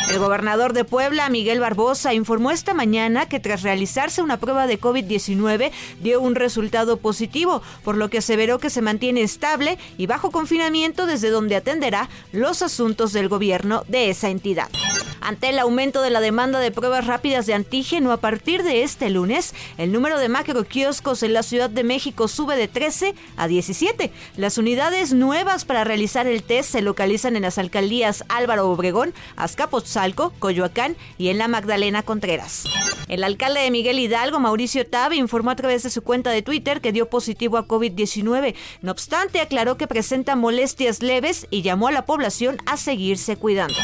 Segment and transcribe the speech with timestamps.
[0.09, 4.79] El gobernador de Puebla, Miguel Barbosa, informó esta mañana que tras realizarse una prueba de
[4.79, 10.31] COVID-19 dio un resultado positivo, por lo que aseveró que se mantiene estable y bajo
[10.31, 14.69] confinamiento desde donde atenderá los asuntos del gobierno de esa entidad.
[15.21, 19.09] Ante el aumento de la demanda de pruebas rápidas de antígeno a partir de este
[19.09, 24.11] lunes, el número de macroquioscos en la Ciudad de México sube de 13 a 17.
[24.35, 30.33] Las unidades nuevas para realizar el test se localizan en las alcaldías Álvaro Obregón, Azcapotzalco,
[30.39, 32.65] Coyoacán y en la Magdalena Contreras.
[33.07, 36.81] El alcalde de Miguel Hidalgo, Mauricio Tabe, informó a través de su cuenta de Twitter
[36.81, 38.53] que dio positivo a COVID-19.
[38.81, 43.75] No obstante, aclaró que presenta molestias leves y llamó a la población a seguirse cuidando.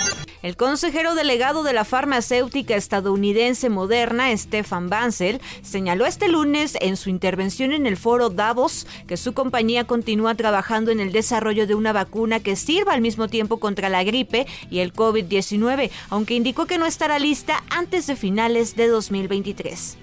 [0.44, 7.09] El consejero delegado de la farmacéutica estadounidense Moderna, Stefan Bancel, señaló este lunes en su
[7.09, 11.94] intervención en el foro Davos que su compañía continúa trabajando en el desarrollo de una
[11.94, 16.78] vacuna que sirva al mismo tiempo contra la gripe y el COVID-19, aunque indicó que
[16.78, 19.97] no estará lista antes de finales de 2023.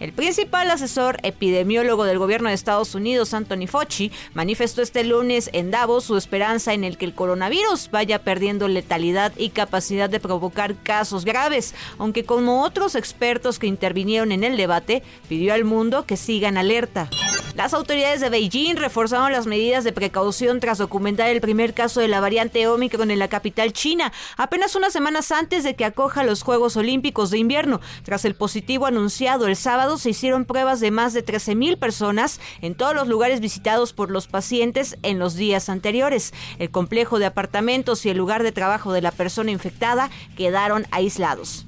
[0.00, 5.70] El principal asesor epidemiólogo del gobierno de Estados Unidos, Anthony Fauci, manifestó este lunes en
[5.70, 10.74] Davos su esperanza en el que el coronavirus vaya perdiendo letalidad y capacidad de provocar
[10.82, 16.16] casos graves, aunque como otros expertos que intervinieron en el debate, pidió al mundo que
[16.16, 17.08] sigan alerta.
[17.54, 22.08] Las autoridades de Beijing reforzaron las medidas de precaución tras documentar el primer caso de
[22.08, 26.42] la variante Omicron en la capital china, apenas unas semanas antes de que acoja los
[26.42, 27.80] Juegos Olímpicos de invierno.
[28.02, 32.74] Tras el positivo anunciado el sábado, se hicieron pruebas de más de 13.000 personas en
[32.74, 36.32] todos los lugares visitados por los pacientes en los días anteriores.
[36.58, 41.66] El complejo de apartamentos y el lugar de trabajo de la persona infectada quedaron aislados.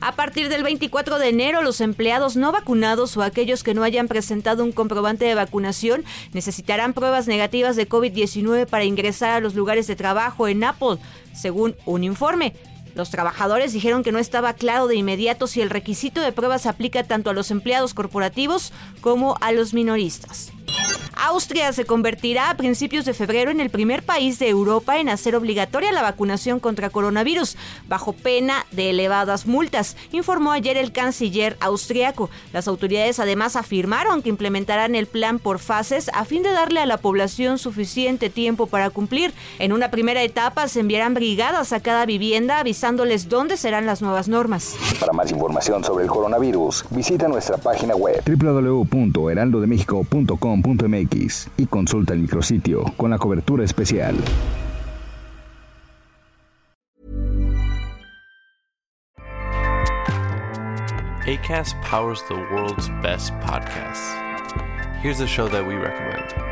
[0.00, 4.08] A partir del 24 de enero, los empleados no vacunados o aquellos que no hayan
[4.08, 9.86] presentado un comprobante de vacunación necesitarán pruebas negativas de COVID-19 para ingresar a los lugares
[9.86, 10.98] de trabajo en Apple,
[11.32, 12.52] según un informe.
[12.94, 17.04] Los trabajadores dijeron que no estaba claro de inmediato si el requisito de pruebas aplica
[17.04, 20.52] tanto a los empleados corporativos como a los minoristas.
[21.24, 25.36] Austria se convertirá a principios de febrero en el primer país de Europa en hacer
[25.36, 27.56] obligatoria la vacunación contra coronavirus,
[27.86, 32.28] bajo pena de elevadas multas, informó ayer el canciller austriaco.
[32.52, 36.86] Las autoridades además afirmaron que implementarán el plan por fases a fin de darle a
[36.86, 39.32] la población suficiente tiempo para cumplir.
[39.60, 44.26] En una primera etapa se enviarán brigadas a cada vivienda avisándoles dónde serán las nuevas
[44.26, 44.74] normas.
[44.98, 52.84] Para más información sobre el coronavirus, visita nuestra página web www.heraldodemexico.com.mx y consulta el micrositio
[52.96, 54.16] con la cobertura especial.
[61.26, 64.18] ACAST powers the world's best podcasts.
[65.00, 66.51] Here's a show that we recommend.